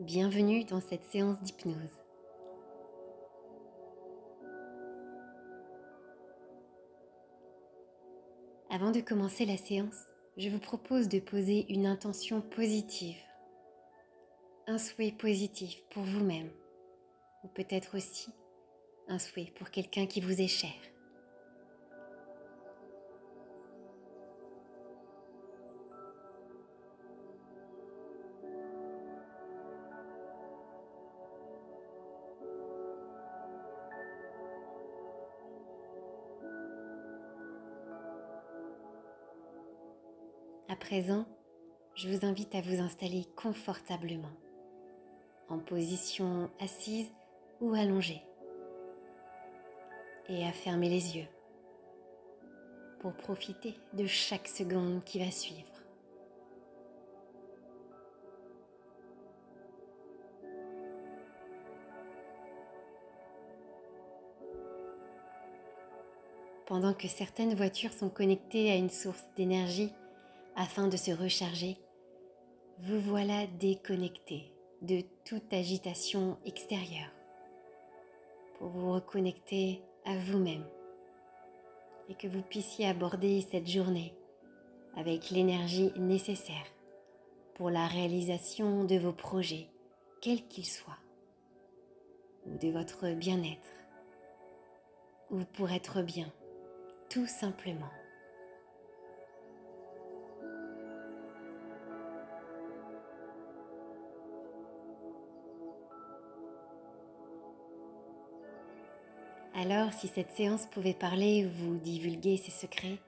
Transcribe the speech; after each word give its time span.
Bienvenue 0.00 0.64
dans 0.64 0.80
cette 0.80 1.04
séance 1.04 1.38
d'hypnose. 1.42 1.76
Avant 8.70 8.92
de 8.92 9.00
commencer 9.02 9.44
la 9.44 9.58
séance, 9.58 10.06
je 10.38 10.48
vous 10.48 10.58
propose 10.58 11.06
de 11.08 11.20
poser 11.20 11.70
une 11.70 11.84
intention 11.84 12.40
positive, 12.40 13.18
un 14.66 14.78
souhait 14.78 15.12
positif 15.12 15.76
pour 15.90 16.04
vous-même, 16.04 16.48
ou 17.44 17.48
peut-être 17.48 17.94
aussi 17.94 18.30
un 19.06 19.18
souhait 19.18 19.52
pour 19.58 19.70
quelqu'un 19.70 20.06
qui 20.06 20.22
vous 20.22 20.40
est 20.40 20.48
cher. 20.48 20.89
Je 41.94 42.08
vous 42.08 42.26
invite 42.26 42.52
à 42.56 42.62
vous 42.62 42.80
installer 42.80 43.24
confortablement, 43.36 44.32
en 45.48 45.58
position 45.58 46.50
assise 46.58 47.12
ou 47.60 47.74
allongée, 47.74 48.22
et 50.28 50.44
à 50.44 50.50
fermer 50.50 50.88
les 50.88 51.16
yeux 51.16 51.28
pour 52.98 53.12
profiter 53.12 53.74
de 53.92 54.06
chaque 54.06 54.48
seconde 54.48 55.04
qui 55.04 55.20
va 55.20 55.30
suivre. 55.30 55.64
Pendant 66.66 66.94
que 66.94 67.06
certaines 67.06 67.54
voitures 67.54 67.92
sont 67.92 68.10
connectées 68.10 68.72
à 68.72 68.76
une 68.76 68.90
source 68.90 69.24
d'énergie 69.36 69.92
afin 70.56 70.88
de 70.88 70.96
se 70.96 71.10
recharger, 71.10 71.78
vous 72.80 73.00
voilà 73.00 73.46
déconnecté 73.58 74.52
de 74.82 75.02
toute 75.24 75.52
agitation 75.52 76.38
extérieure 76.44 77.10
pour 78.58 78.68
vous 78.68 78.92
reconnecter 78.92 79.82
à 80.04 80.16
vous-même 80.16 80.64
et 82.08 82.14
que 82.14 82.26
vous 82.26 82.42
puissiez 82.42 82.86
aborder 82.86 83.40
cette 83.42 83.68
journée 83.68 84.14
avec 84.96 85.30
l'énergie 85.30 85.92
nécessaire 85.96 86.66
pour 87.54 87.70
la 87.70 87.86
réalisation 87.86 88.84
de 88.84 88.96
vos 88.96 89.12
projets, 89.12 89.68
quels 90.20 90.46
qu'ils 90.48 90.66
soient, 90.66 90.98
ou 92.46 92.56
de 92.56 92.68
votre 92.68 93.10
bien-être, 93.12 93.68
ou 95.30 95.44
pour 95.52 95.70
être 95.70 96.02
bien, 96.02 96.32
tout 97.10 97.26
simplement. 97.26 97.90
Alors, 109.60 109.92
si 109.92 110.08
cette 110.08 110.30
séance 110.30 110.64
pouvait 110.64 110.94
parler 110.94 111.44
ou 111.44 111.50
vous 111.50 111.76
divulguer 111.76 112.38
ses 112.38 112.50
secrets, 112.50 112.98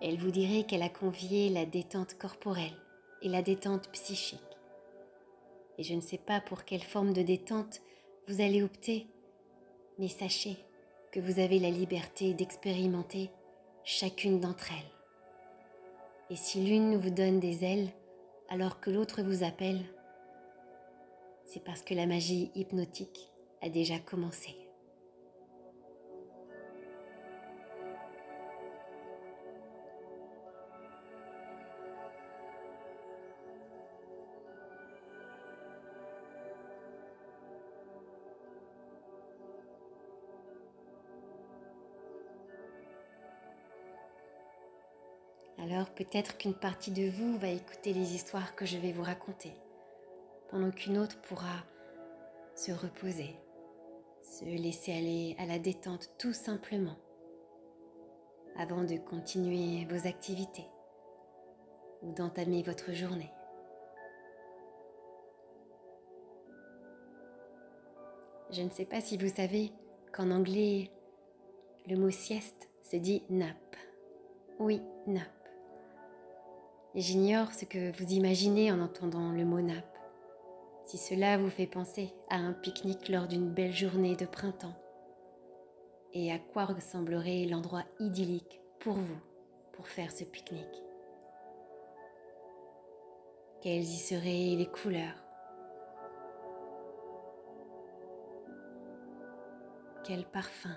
elle 0.00 0.16
vous 0.16 0.30
dirait 0.30 0.62
qu'elle 0.62 0.84
a 0.84 0.88
convié 0.88 1.48
la 1.48 1.66
détente 1.66 2.14
corporelle 2.14 2.76
et 3.20 3.28
la 3.28 3.42
détente 3.42 3.90
psychique. 3.90 4.38
Et 5.76 5.82
je 5.82 5.94
ne 5.94 6.00
sais 6.00 6.18
pas 6.18 6.40
pour 6.40 6.64
quelle 6.64 6.84
forme 6.84 7.12
de 7.12 7.22
détente 7.22 7.80
vous 8.28 8.40
allez 8.40 8.62
opter, 8.62 9.08
mais 9.98 10.06
sachez 10.06 10.56
que 11.10 11.18
vous 11.18 11.40
avez 11.40 11.58
la 11.58 11.70
liberté 11.70 12.32
d'expérimenter 12.32 13.32
chacune 13.82 14.38
d'entre 14.38 14.70
elles. 14.70 14.92
Et 16.30 16.36
si 16.36 16.60
l'une 16.60 16.94
vous 16.96 17.10
donne 17.10 17.40
des 17.40 17.64
ailes 17.64 17.88
alors 18.50 18.78
que 18.78 18.90
l'autre 18.90 19.20
vous 19.20 19.42
appelle, 19.42 19.80
c'est 21.44 21.64
parce 21.64 21.82
que 21.82 21.94
la 21.94 22.06
magie 22.06 22.52
hypnotique 22.54 23.32
a 23.62 23.68
déjà 23.68 23.98
commencé. 23.98 24.65
Alors 45.68 45.90
peut-être 45.90 46.38
qu'une 46.38 46.54
partie 46.54 46.92
de 46.92 47.10
vous 47.10 47.38
va 47.38 47.48
écouter 47.48 47.92
les 47.92 48.14
histoires 48.14 48.54
que 48.54 48.64
je 48.64 48.78
vais 48.78 48.92
vous 48.92 49.02
raconter, 49.02 49.52
pendant 50.48 50.70
qu'une 50.70 50.96
autre 50.96 51.20
pourra 51.22 51.64
se 52.54 52.70
reposer, 52.70 53.34
se 54.22 54.44
laisser 54.44 54.92
aller 54.92 55.36
à 55.40 55.46
la 55.46 55.58
détente 55.58 56.10
tout 56.18 56.32
simplement, 56.32 56.94
avant 58.56 58.84
de 58.84 58.96
continuer 58.96 59.84
vos 59.86 60.06
activités 60.06 60.66
ou 62.02 62.12
d'entamer 62.12 62.62
votre 62.62 62.92
journée. 62.92 63.32
Je 68.52 68.62
ne 68.62 68.70
sais 68.70 68.86
pas 68.86 69.00
si 69.00 69.18
vous 69.18 69.34
savez 69.34 69.72
qu'en 70.12 70.30
anglais, 70.30 70.92
le 71.88 71.96
mot 71.96 72.10
sieste 72.10 72.68
se 72.84 72.94
dit 72.94 73.24
nap. 73.30 73.56
Oui, 74.60 74.80
nap. 75.08 75.35
J'ignore 76.96 77.52
ce 77.52 77.66
que 77.66 77.92
vous 77.98 78.14
imaginez 78.14 78.72
en 78.72 78.80
entendant 78.80 79.30
le 79.30 79.44
mot 79.44 79.60
nappe. 79.60 79.98
Si 80.86 80.96
cela 80.96 81.36
vous 81.36 81.50
fait 81.50 81.66
penser 81.66 82.14
à 82.30 82.36
un 82.36 82.54
pique-nique 82.54 83.10
lors 83.10 83.28
d'une 83.28 83.50
belle 83.50 83.74
journée 83.74 84.16
de 84.16 84.24
printemps, 84.24 84.74
et 86.14 86.32
à 86.32 86.38
quoi 86.38 86.64
ressemblerait 86.64 87.44
l'endroit 87.44 87.84
idyllique 88.00 88.62
pour 88.80 88.94
vous 88.94 89.20
pour 89.74 89.88
faire 89.88 90.10
ce 90.10 90.24
pique-nique? 90.24 90.82
Quelles 93.60 93.82
y 93.82 93.98
seraient 93.98 94.56
les 94.56 94.70
couleurs? 94.70 95.22
Quel 100.02 100.24
parfum? 100.24 100.74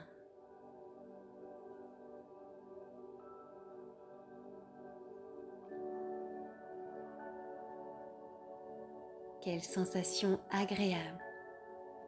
Quelle 9.42 9.64
sensation 9.64 10.38
agréable 10.52 11.24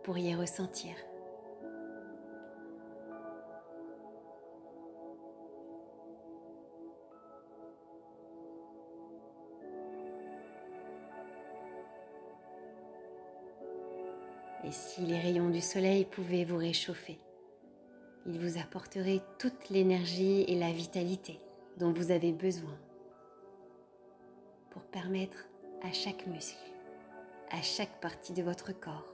pour 0.03 0.17
y 0.17 0.35
ressentir. 0.35 0.91
Et 14.63 14.71
si 14.71 15.01
les 15.01 15.19
rayons 15.19 15.49
du 15.49 15.61
soleil 15.61 16.05
pouvaient 16.05 16.45
vous 16.45 16.57
réchauffer, 16.57 17.17
ils 18.25 18.39
vous 18.39 18.59
apporteraient 18.59 19.21
toute 19.39 19.69
l'énergie 19.69 20.43
et 20.47 20.59
la 20.59 20.71
vitalité 20.71 21.39
dont 21.77 21.91
vous 21.91 22.11
avez 22.11 22.31
besoin 22.31 22.77
pour 24.69 24.83
permettre 24.83 25.47
à 25.81 25.91
chaque 25.91 26.27
muscle 26.27 26.70
à 27.53 27.61
chaque 27.61 27.99
partie 27.99 28.31
de 28.31 28.43
votre 28.43 28.71
corps 28.71 29.13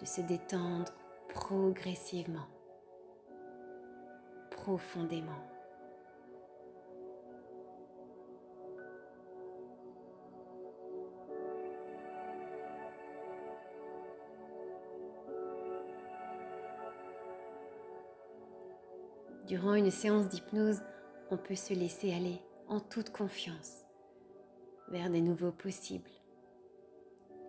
de 0.00 0.04
se 0.06 0.20
détendre 0.20 0.92
progressivement, 1.28 2.46
profondément. 4.52 5.32
Durant 19.46 19.74
une 19.74 19.90
séance 19.90 20.28
d'hypnose, 20.28 20.82
on 21.30 21.36
peut 21.36 21.56
se 21.56 21.74
laisser 21.74 22.14
aller 22.14 22.40
en 22.68 22.78
toute 22.78 23.10
confiance 23.10 23.84
vers 24.88 25.10
des 25.10 25.22
nouveaux 25.22 25.52
possibles 25.52 26.17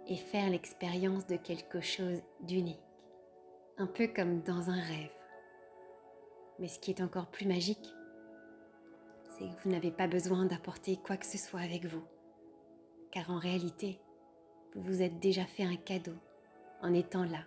et 0.09 0.15
faire 0.15 0.50
l'expérience 0.50 1.27
de 1.27 1.38
quelque 1.38 1.81
chose 1.81 2.21
d'unique, 2.41 2.81
un 3.77 3.85
peu 3.85 4.07
comme 4.07 4.41
dans 4.41 4.71
un 4.71 4.81
rêve. 4.81 5.11
Mais 6.57 6.67
ce 6.67 6.79
qui 6.79 6.91
est 6.91 7.01
encore 7.01 7.27
plus 7.27 7.47
magique, 7.47 7.94
c'est 9.29 9.45
que 9.45 9.63
vous 9.63 9.69
n'avez 9.69 9.91
pas 9.91 10.07
besoin 10.07 10.45
d'apporter 10.45 10.97
quoi 10.97 11.15
que 11.15 11.27
ce 11.27 11.38
soit 11.38 11.61
avec 11.61 11.85
vous, 11.85 12.03
car 13.11 13.29
en 13.29 13.38
réalité, 13.38 14.01
vous 14.73 14.81
vous 14.81 15.01
êtes 15.01 15.19
déjà 15.19 15.45
fait 15.45 15.63
un 15.63 15.77
cadeau 15.77 16.17
en 16.81 16.94
étant 16.94 17.23
là, 17.23 17.45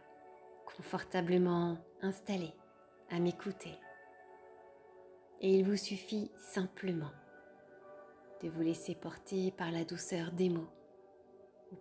confortablement 0.65 1.77
installé 2.01 2.53
à 3.11 3.19
m'écouter. 3.19 3.75
Et 5.41 5.59
il 5.59 5.65
vous 5.65 5.77
suffit 5.77 6.31
simplement 6.37 7.11
de 8.43 8.49
vous 8.49 8.63
laisser 8.63 8.95
porter 8.95 9.51
par 9.51 9.73
la 9.73 9.85
douceur 9.85 10.31
des 10.33 10.49
mots 10.49 10.71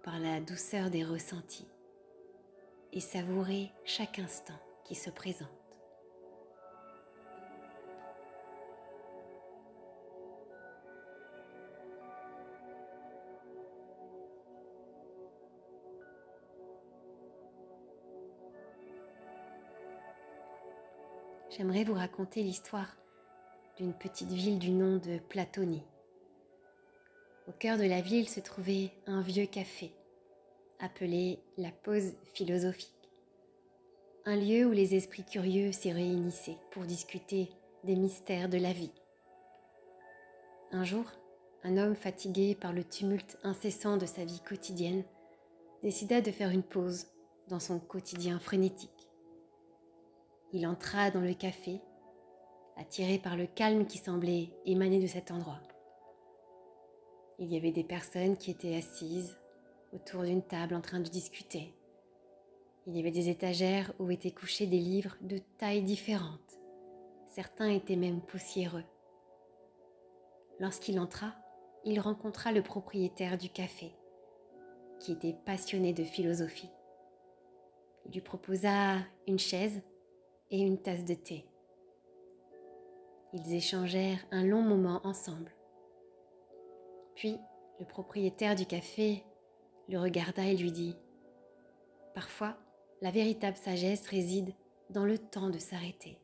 par 0.03 0.19
la 0.19 0.39
douceur 0.39 0.89
des 0.89 1.03
ressentis 1.03 1.67
et 2.93 2.99
savourer 2.99 3.71
chaque 3.85 4.19
instant 4.19 4.59
qui 4.85 4.95
se 4.95 5.09
présente. 5.09 5.49
J'aimerais 21.49 21.83
vous 21.83 21.93
raconter 21.93 22.43
l'histoire 22.43 22.95
d'une 23.77 23.93
petite 23.93 24.31
ville 24.31 24.57
du 24.57 24.71
nom 24.71 24.97
de 24.97 25.19
Platonie. 25.19 25.83
Au 27.51 27.53
cœur 27.59 27.77
de 27.77 27.83
la 27.83 27.99
ville 27.99 28.29
se 28.29 28.39
trouvait 28.39 28.91
un 29.07 29.19
vieux 29.19 29.45
café 29.45 29.91
appelé 30.79 31.37
la 31.57 31.69
pause 31.69 32.13
philosophique, 32.33 33.09
un 34.23 34.37
lieu 34.37 34.65
où 34.65 34.71
les 34.71 34.95
esprits 34.95 35.25
curieux 35.25 35.73
s'y 35.73 35.91
réunissaient 35.91 36.57
pour 36.71 36.85
discuter 36.85 37.49
des 37.83 37.97
mystères 37.97 38.47
de 38.47 38.57
la 38.57 38.71
vie. 38.71 38.93
Un 40.71 40.85
jour, 40.85 41.03
un 41.65 41.75
homme 41.75 41.93
fatigué 41.93 42.55
par 42.55 42.71
le 42.71 42.85
tumulte 42.85 43.37
incessant 43.43 43.97
de 43.97 44.05
sa 44.05 44.23
vie 44.23 44.41
quotidienne 44.47 45.03
décida 45.83 46.21
de 46.21 46.31
faire 46.31 46.51
une 46.51 46.63
pause 46.63 47.07
dans 47.49 47.59
son 47.59 47.79
quotidien 47.79 48.39
frénétique. 48.39 49.09
Il 50.53 50.65
entra 50.65 51.11
dans 51.11 51.19
le 51.19 51.33
café, 51.33 51.81
attiré 52.77 53.19
par 53.19 53.35
le 53.35 53.45
calme 53.45 53.85
qui 53.85 53.97
semblait 53.97 54.53
émaner 54.65 55.01
de 55.01 55.07
cet 55.07 55.31
endroit. 55.31 55.59
Il 57.41 57.51
y 57.51 57.57
avait 57.57 57.71
des 57.71 57.83
personnes 57.83 58.37
qui 58.37 58.51
étaient 58.51 58.75
assises, 58.75 59.35
autour 59.93 60.21
d'une 60.21 60.43
table 60.43 60.75
en 60.75 60.79
train 60.79 60.99
de 60.99 61.09
discuter. 61.09 61.73
Il 62.85 62.95
y 62.95 62.99
avait 62.99 63.09
des 63.09 63.29
étagères 63.29 63.91
où 63.97 64.11
étaient 64.11 64.29
couchés 64.29 64.67
des 64.67 64.77
livres 64.77 65.17
de 65.21 65.39
tailles 65.57 65.81
différentes. 65.81 66.59
Certains 67.25 67.69
étaient 67.69 67.95
même 67.95 68.21
poussiéreux. 68.21 68.83
Lorsqu'il 70.59 70.99
entra, 70.99 71.33
il 71.83 71.99
rencontra 71.99 72.51
le 72.51 72.61
propriétaire 72.61 73.39
du 73.39 73.49
café, 73.49 73.91
qui 74.99 75.13
était 75.13 75.35
passionné 75.43 75.93
de 75.93 76.03
philosophie. 76.03 76.69
Il 78.05 78.11
lui 78.11 78.21
proposa 78.21 78.97
une 79.27 79.39
chaise 79.39 79.81
et 80.51 80.59
une 80.59 80.77
tasse 80.77 81.05
de 81.05 81.15
thé. 81.15 81.47
Ils 83.33 83.51
échangèrent 83.55 84.23
un 84.29 84.45
long 84.45 84.61
moment 84.61 85.01
ensemble. 85.03 85.51
Puis, 87.15 87.37
le 87.79 87.85
propriétaire 87.85 88.55
du 88.55 88.65
café 88.65 89.23
le 89.89 89.99
regarda 89.99 90.45
et 90.45 90.55
lui 90.55 90.71
dit 90.71 90.95
Parfois, 92.13 92.55
la 93.01 93.11
véritable 93.11 93.57
sagesse 93.57 94.07
réside 94.07 94.53
dans 94.89 95.05
le 95.05 95.17
temps 95.17 95.49
de 95.49 95.57
s'arrêter 95.57 96.19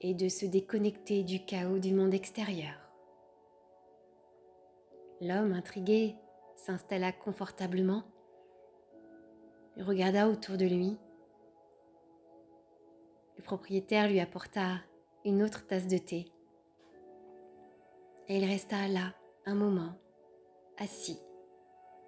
et 0.00 0.14
de 0.14 0.28
se 0.28 0.46
déconnecter 0.46 1.22
du 1.24 1.44
chaos 1.44 1.78
du 1.78 1.94
monde 1.94 2.14
extérieur. 2.14 2.74
L'homme, 5.20 5.52
intrigué, 5.52 6.16
s'installa 6.56 7.12
confortablement, 7.12 8.02
regarda 9.76 10.28
autour 10.28 10.56
de 10.56 10.64
lui. 10.64 10.98
Le 13.36 13.42
propriétaire 13.42 14.08
lui 14.08 14.20
apporta 14.20 14.80
une 15.24 15.42
autre 15.42 15.66
tasse 15.66 15.86
de 15.86 15.98
thé. 15.98 16.32
Et 18.28 18.38
il 18.38 18.44
resta 18.44 18.88
là 18.88 19.14
un 19.44 19.54
moment, 19.54 19.98
assis, 20.78 21.18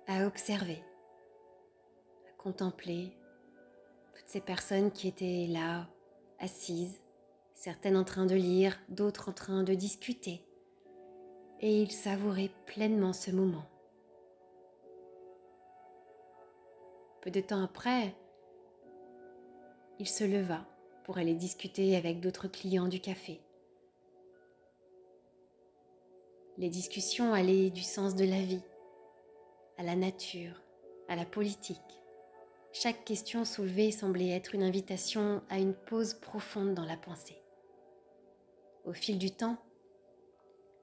à 0.06 0.26
observer, 0.26 0.82
à 2.28 2.32
contempler 2.38 3.16
toutes 4.14 4.28
ces 4.28 4.40
personnes 4.40 4.92
qui 4.92 5.08
étaient 5.08 5.48
là, 5.50 5.88
assises, 6.38 7.02
certaines 7.54 7.96
en 7.96 8.04
train 8.04 8.26
de 8.26 8.36
lire, 8.36 8.78
d'autres 8.88 9.30
en 9.30 9.32
train 9.32 9.62
de 9.64 9.74
discuter. 9.74 10.46
Et 11.60 11.82
il 11.82 11.90
savourait 11.90 12.50
pleinement 12.66 13.12
ce 13.12 13.32
moment. 13.32 13.64
Peu 17.20 17.30
de 17.30 17.40
temps 17.40 17.64
après, 17.64 18.14
il 19.98 20.06
se 20.06 20.24
leva 20.24 20.66
pour 21.04 21.18
aller 21.18 21.34
discuter 21.34 21.96
avec 21.96 22.20
d'autres 22.20 22.48
clients 22.48 22.88
du 22.88 23.00
café. 23.00 23.43
Les 26.56 26.68
discussions 26.68 27.34
allaient 27.34 27.70
du 27.70 27.82
sens 27.82 28.14
de 28.14 28.24
la 28.24 28.40
vie, 28.40 28.62
à 29.76 29.82
la 29.82 29.96
nature, 29.96 30.62
à 31.08 31.16
la 31.16 31.24
politique. 31.24 31.78
Chaque 32.72 33.04
question 33.04 33.44
soulevée 33.44 33.90
semblait 33.90 34.28
être 34.28 34.54
une 34.54 34.62
invitation 34.62 35.42
à 35.50 35.58
une 35.58 35.74
pause 35.74 36.14
profonde 36.14 36.74
dans 36.74 36.84
la 36.84 36.96
pensée. 36.96 37.42
Au 38.84 38.92
fil 38.92 39.18
du 39.18 39.32
temps, 39.32 39.56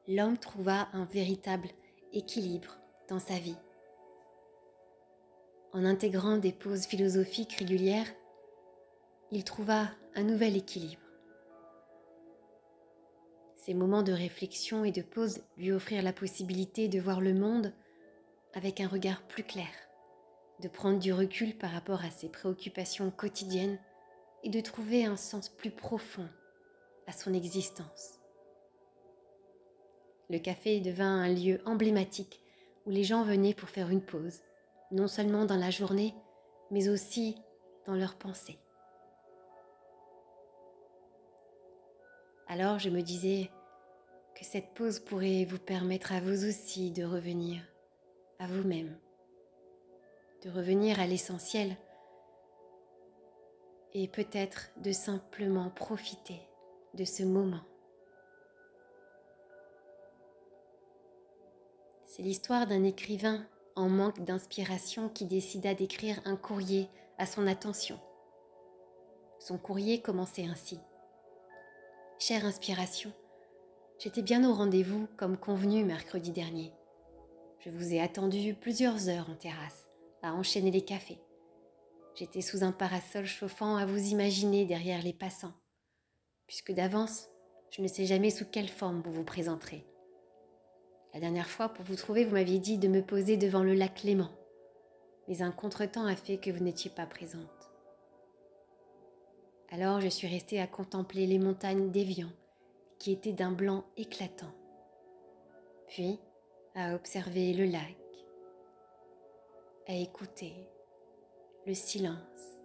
l'homme 0.09 0.37
trouva 0.37 0.89
un 0.91 1.05
véritable 1.05 1.69
équilibre 2.11 2.77
dans 3.07 3.19
sa 3.19 3.39
vie. 3.39 3.57
En 5.71 5.85
intégrant 5.85 6.35
des 6.35 6.51
pauses 6.51 6.85
philosophiques 6.85 7.53
régulières, 7.53 8.11
il 9.31 9.45
trouva 9.45 9.87
un 10.15 10.23
nouvel 10.23 10.57
équilibre. 10.57 11.10
Ces 13.61 13.75
moments 13.75 14.01
de 14.01 14.11
réflexion 14.11 14.83
et 14.83 14.91
de 14.91 15.03
pause 15.03 15.43
lui 15.55 15.71
offrirent 15.71 16.01
la 16.01 16.13
possibilité 16.13 16.87
de 16.87 16.99
voir 16.99 17.21
le 17.21 17.35
monde 17.35 17.71
avec 18.55 18.81
un 18.81 18.87
regard 18.87 19.21
plus 19.27 19.43
clair, 19.43 19.69
de 20.61 20.67
prendre 20.67 20.97
du 20.97 21.13
recul 21.13 21.55
par 21.55 21.69
rapport 21.69 22.03
à 22.03 22.09
ses 22.09 22.27
préoccupations 22.27 23.11
quotidiennes 23.11 23.77
et 24.43 24.49
de 24.49 24.59
trouver 24.61 25.05
un 25.05 25.15
sens 25.15 25.47
plus 25.47 25.69
profond 25.69 26.27
à 27.05 27.11
son 27.11 27.35
existence. 27.35 28.19
Le 30.31 30.39
café 30.39 30.79
devint 30.79 31.21
un 31.21 31.29
lieu 31.31 31.61
emblématique 31.67 32.41
où 32.87 32.89
les 32.89 33.03
gens 33.03 33.23
venaient 33.23 33.53
pour 33.53 33.69
faire 33.69 33.91
une 33.91 34.03
pause, 34.03 34.39
non 34.89 35.07
seulement 35.07 35.45
dans 35.45 35.55
la 35.55 35.69
journée, 35.69 36.15
mais 36.71 36.89
aussi 36.89 37.35
dans 37.85 37.93
leurs 37.93 38.15
pensées. 38.15 38.57
Alors 42.51 42.79
je 42.79 42.89
me 42.89 43.01
disais 43.01 43.49
cette 44.43 44.73
pause 44.73 44.99
pourrait 44.99 45.45
vous 45.45 45.59
permettre 45.59 46.13
à 46.13 46.19
vous 46.19 46.45
aussi 46.45 46.91
de 46.91 47.03
revenir 47.03 47.61
à 48.39 48.47
vous-même, 48.47 48.97
de 50.43 50.49
revenir 50.49 50.99
à 50.99 51.05
l'essentiel 51.05 51.77
et 53.93 54.07
peut-être 54.07 54.71
de 54.77 54.91
simplement 54.91 55.69
profiter 55.69 56.41
de 56.95 57.05
ce 57.05 57.23
moment. 57.23 57.61
C'est 62.05 62.23
l'histoire 62.23 62.67
d'un 62.67 62.83
écrivain 62.83 63.45
en 63.75 63.89
manque 63.89 64.23
d'inspiration 64.23 65.07
qui 65.07 65.25
décida 65.25 65.73
d'écrire 65.73 66.19
un 66.25 66.35
courrier 66.35 66.89
à 67.17 67.25
son 67.25 67.47
attention. 67.47 67.99
Son 69.39 69.57
courrier 69.57 70.01
commençait 70.01 70.45
ainsi. 70.45 70.79
Chère 72.19 72.45
inspiration, 72.45 73.13
j'étais 74.01 74.23
bien 74.23 74.49
au 74.49 74.53
rendez-vous 74.53 75.07
comme 75.15 75.37
convenu 75.37 75.83
mercredi 75.83 76.31
dernier. 76.31 76.73
Je 77.59 77.69
vous 77.69 77.93
ai 77.93 78.01
attendu 78.01 78.55
plusieurs 78.55 79.09
heures 79.09 79.29
en 79.29 79.35
terrasse, 79.35 79.87
à 80.23 80.33
enchaîner 80.33 80.71
les 80.71 80.83
cafés. 80.83 81.19
J'étais 82.15 82.41
sous 82.41 82.63
un 82.63 82.71
parasol 82.71 83.25
chauffant 83.25 83.75
à 83.75 83.85
vous 83.85 83.99
imaginer 83.99 84.65
derrière 84.65 85.03
les 85.03 85.13
passants, 85.13 85.53
puisque 86.47 86.71
d'avance, 86.71 87.29
je 87.69 87.83
ne 87.83 87.87
sais 87.87 88.05
jamais 88.05 88.31
sous 88.31 88.45
quelle 88.45 88.69
forme 88.69 89.01
vous 89.01 89.13
vous 89.13 89.23
présenterez. 89.23 89.85
La 91.13 91.19
dernière 91.19 91.49
fois, 91.49 91.69
pour 91.69 91.85
vous 91.85 91.95
trouver, 91.95 92.25
vous 92.25 92.33
m'aviez 92.33 92.57
dit 92.57 92.79
de 92.79 92.87
me 92.87 93.03
poser 93.03 93.37
devant 93.37 93.63
le 93.63 93.75
lac 93.75 94.01
Léman, 94.01 94.31
mais 95.27 95.43
un 95.43 95.51
contretemps 95.51 96.07
a 96.07 96.15
fait 96.15 96.37
que 96.37 96.49
vous 96.49 96.63
n'étiez 96.63 96.89
pas 96.89 97.05
présente. 97.05 97.69
Alors 99.69 100.01
je 100.01 100.09
suis 100.09 100.27
restée 100.27 100.59
à 100.59 100.67
contempler 100.67 101.27
les 101.27 101.39
montagnes 101.39 101.91
d'Évian, 101.91 102.29
qui 103.01 103.11
étaient 103.11 103.33
d'un 103.33 103.51
blanc 103.51 103.83
éclatant. 103.97 104.53
Puis, 105.87 106.19
à 106.75 106.93
observer 106.93 107.51
le 107.51 107.65
lac, 107.65 107.97
à 109.87 109.95
écouter 109.95 110.53
le 111.65 111.73
silence 111.73 112.59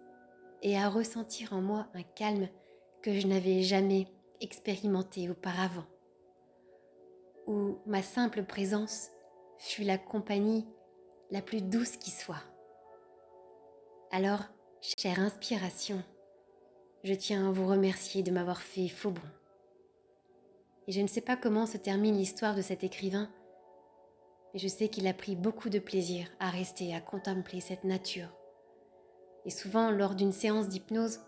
et 0.61 0.77
à 0.77 0.89
ressentir 0.89 1.53
en 1.53 1.61
moi 1.61 1.87
un 1.95 2.03
calme 2.03 2.49
que 3.01 3.19
je 3.19 3.25
n'avais 3.25 3.63
jamais 3.63 4.05
expérimenté 4.39 5.27
auparavant, 5.27 5.87
où 7.47 7.79
ma 7.87 8.03
simple 8.03 8.43
présence 8.43 9.09
fut 9.57 9.83
la 9.83 9.97
compagnie 9.97 10.67
la 11.31 11.41
plus 11.41 11.63
douce 11.63 11.97
qui 11.97 12.11
soit. 12.11 12.43
Alors, 14.11 14.43
chère 14.99 15.19
inspiration, 15.19 16.03
je 17.03 17.15
tiens 17.15 17.47
à 17.47 17.51
vous 17.51 17.65
remercier 17.65 18.21
de 18.21 18.29
m'avoir 18.29 18.61
fait 18.61 18.87
faux 18.87 19.09
bon. 19.09 19.21
Et 20.87 20.91
je 20.93 21.01
ne 21.01 21.07
sais 21.07 21.21
pas 21.21 21.35
comment 21.35 21.65
se 21.65 21.77
termine 21.77 22.17
l'histoire 22.17 22.55
de 22.55 22.61
cet 22.61 22.83
écrivain, 22.83 23.29
mais 24.53 24.59
je 24.59 24.67
sais 24.67 24.87
qu'il 24.87 25.07
a 25.07 25.13
pris 25.13 25.35
beaucoup 25.35 25.69
de 25.69 25.79
plaisir 25.79 26.27
à 26.39 26.49
rester 26.49 26.95
à 26.95 27.01
contempler 27.01 27.59
cette 27.59 27.83
nature. 27.83 28.29
Et 29.45 29.49
souvent, 29.49 29.91
lors 29.91 30.15
d'une 30.15 30.31
séance 30.31 30.69
d'hypnose, 30.69 31.19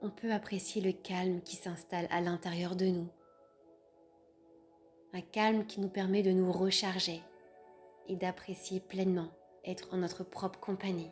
on 0.00 0.10
peut 0.10 0.32
apprécier 0.32 0.80
le 0.80 0.92
calme 0.92 1.40
qui 1.42 1.56
s'installe 1.56 2.06
à 2.10 2.20
l'intérieur 2.20 2.76
de 2.76 2.86
nous. 2.86 3.08
Un 5.12 5.20
calme 5.20 5.66
qui 5.66 5.80
nous 5.80 5.88
permet 5.88 6.22
de 6.22 6.30
nous 6.30 6.52
recharger 6.52 7.22
et 8.06 8.16
d'apprécier 8.16 8.80
pleinement 8.80 9.30
être 9.64 9.92
en 9.92 9.98
notre 9.98 10.24
propre 10.24 10.60
compagnie. 10.60 11.10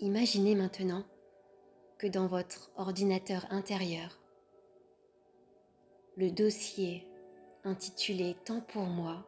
Imaginez 0.00 0.54
maintenant 0.54 1.04
dans 2.06 2.26
votre 2.26 2.70
ordinateur 2.76 3.46
intérieur, 3.50 4.18
le 6.16 6.30
dossier 6.30 7.06
intitulé 7.64 8.36
Temps 8.44 8.60
pour 8.60 8.82
moi 8.82 9.26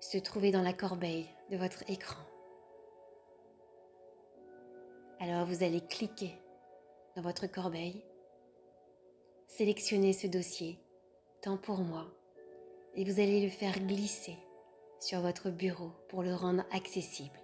se 0.00 0.18
trouvait 0.18 0.52
dans 0.52 0.62
la 0.62 0.72
corbeille 0.72 1.28
de 1.50 1.56
votre 1.56 1.88
écran. 1.90 2.22
Alors 5.20 5.46
vous 5.46 5.62
allez 5.62 5.80
cliquer 5.80 6.34
dans 7.16 7.22
votre 7.22 7.46
corbeille, 7.46 8.04
sélectionner 9.46 10.12
ce 10.12 10.26
dossier 10.26 10.78
Temps 11.42 11.58
pour 11.58 11.78
moi 11.78 12.06
et 12.94 13.04
vous 13.04 13.20
allez 13.20 13.42
le 13.42 13.50
faire 13.50 13.78
glisser 13.78 14.36
sur 15.00 15.20
votre 15.20 15.50
bureau 15.50 15.90
pour 16.08 16.22
le 16.22 16.34
rendre 16.34 16.64
accessible. 16.72 17.38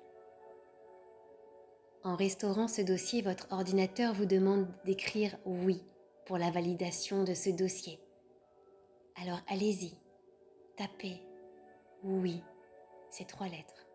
En 2.04 2.16
restaurant 2.16 2.66
ce 2.66 2.82
dossier, 2.82 3.22
votre 3.22 3.46
ordinateur 3.52 4.12
vous 4.12 4.26
demande 4.26 4.66
d'écrire 4.84 5.36
oui 5.44 5.82
pour 6.26 6.36
la 6.36 6.50
validation 6.50 7.22
de 7.22 7.34
ce 7.34 7.50
dossier. 7.50 8.00
Alors 9.16 9.40
allez-y, 9.48 9.94
tapez 10.76 11.20
oui, 12.02 12.42
ces 13.10 13.24
trois 13.24 13.46
lettres. 13.46 13.86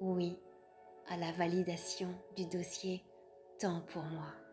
Oui 0.00 0.38
à 1.08 1.16
la 1.16 1.32
validation 1.32 2.08
du 2.36 2.46
dossier 2.46 3.04
Temps 3.58 3.82
pour 3.92 4.02
moi. 4.02 4.45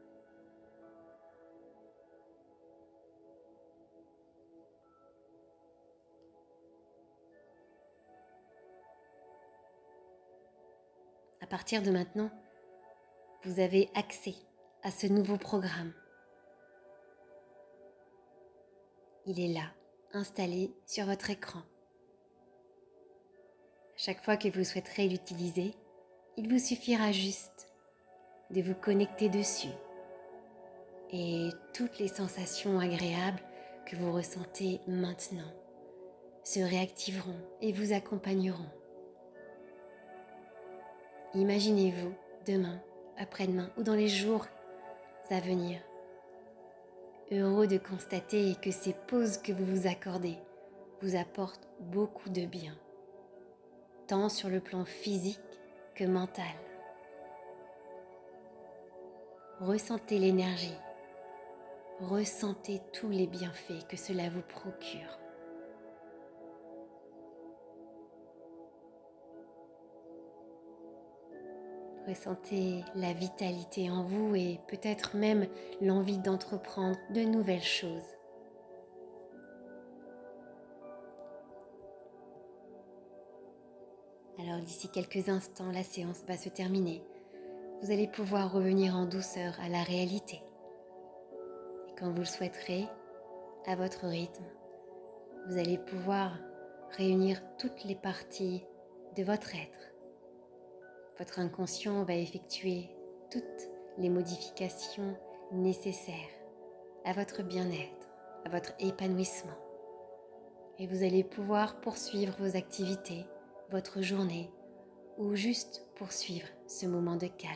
À 11.43 11.45
partir 11.45 11.81
de 11.81 11.91
maintenant, 11.91 12.31
vous 13.43 13.59
avez 13.59 13.89
accès 13.95 14.35
à 14.81 14.91
ce 14.91 15.07
nouveau 15.07 15.35
programme. 15.35 15.91
Il 19.25 19.41
est 19.41 19.53
là, 19.53 19.65
installé 20.13 20.71
sur 20.85 21.05
votre 21.05 21.29
écran. 21.29 21.59
Chaque 23.97 24.23
fois 24.23 24.37
que 24.37 24.47
vous 24.47 24.63
souhaiterez 24.63 25.09
l'utiliser, 25.09 25.73
il 26.37 26.49
vous 26.49 26.59
suffira 26.59 27.11
juste 27.11 27.73
de 28.49 28.61
vous 28.61 28.75
connecter 28.75 29.27
dessus 29.27 29.75
et 31.11 31.49
toutes 31.73 31.99
les 31.99 32.07
sensations 32.07 32.79
agréables 32.79 33.43
que 33.85 33.97
vous 33.97 34.13
ressentez 34.13 34.79
maintenant 34.87 35.51
se 36.45 36.61
réactiveront 36.61 37.35
et 37.59 37.73
vous 37.73 37.91
accompagneront. 37.91 38.82
Imaginez-vous 41.35 42.13
demain, 42.45 42.79
après-demain 43.17 43.71
ou 43.77 43.83
dans 43.83 43.95
les 43.95 44.07
jours 44.07 44.45
à 45.33 45.39
venir, 45.39 45.79
heureux 47.31 47.65
de 47.65 47.79
constater 47.79 48.53
que 48.61 48.69
ces 48.69 48.93
pauses 49.07 49.37
que 49.37 49.51
vous 49.51 49.65
vous 49.65 49.87
accordez 49.87 50.37
vous 51.01 51.15
apportent 51.15 51.67
beaucoup 51.79 52.29
de 52.29 52.45
bien, 52.45 52.77
tant 54.05 54.29
sur 54.29 54.47
le 54.47 54.59
plan 54.59 54.85
physique 54.85 55.39
que 55.95 56.03
mental. 56.03 56.45
Ressentez 59.59 60.19
l'énergie, 60.19 60.77
ressentez 61.99 62.79
tous 62.91 63.09
les 63.09 63.25
bienfaits 63.25 63.87
que 63.89 63.97
cela 63.97 64.29
vous 64.29 64.43
procure. 64.43 65.22
Ressentez 72.13 72.83
la 72.93 73.11
vitalité 73.11 73.89
en 73.89 74.03
vous 74.03 74.35
et 74.35 74.59
peut-être 74.67 75.17
même 75.17 75.47
l'envie 75.81 76.19
d'entreprendre 76.19 76.95
de 77.09 77.21
nouvelles 77.21 77.63
choses. 77.63 78.03
Alors 84.37 84.61
d'ici 84.61 84.89
quelques 84.89 85.27
instants, 85.27 85.71
la 85.71 85.81
séance 85.81 86.21
va 86.27 86.37
se 86.37 86.49
terminer. 86.49 87.03
Vous 87.81 87.91
allez 87.91 88.07
pouvoir 88.07 88.51
revenir 88.51 88.95
en 88.95 89.07
douceur 89.07 89.59
à 89.59 89.67
la 89.67 89.81
réalité. 89.81 90.43
Et 91.87 91.95
quand 91.97 92.11
vous 92.11 92.19
le 92.19 92.25
souhaiterez, 92.25 92.85
à 93.65 93.75
votre 93.75 94.05
rythme, 94.05 94.45
vous 95.47 95.57
allez 95.57 95.79
pouvoir 95.79 96.37
réunir 96.95 97.41
toutes 97.57 97.83
les 97.85 97.95
parties 97.95 98.63
de 99.17 99.23
votre 99.23 99.55
être 99.55 99.92
votre 101.17 101.39
inconscient 101.39 102.03
va 102.03 102.15
effectuer 102.15 102.89
toutes 103.31 103.69
les 103.97 104.09
modifications 104.09 105.15
nécessaires 105.51 106.15
à 107.05 107.13
votre 107.13 107.43
bien-être, 107.43 108.09
à 108.45 108.49
votre 108.49 108.73
épanouissement. 108.79 109.57
Et 110.79 110.87
vous 110.87 111.03
allez 111.03 111.23
pouvoir 111.23 111.79
poursuivre 111.81 112.35
vos 112.39 112.55
activités, 112.55 113.25
votre 113.69 114.01
journée, 114.01 114.49
ou 115.17 115.35
juste 115.35 115.85
poursuivre 115.95 116.47
ce 116.67 116.87
moment 116.87 117.15
de 117.15 117.27
calme. 117.27 117.53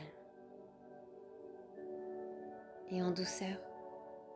Et 2.92 3.02
en 3.02 3.12
douceur, 3.12 3.58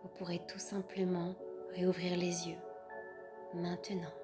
vous 0.02 0.10
pourrez 0.18 0.42
tout 0.48 0.60
simplement 0.60 1.36
réouvrir 1.76 2.18
les 2.18 2.50
yeux 2.50 2.58
maintenant. 3.54 4.21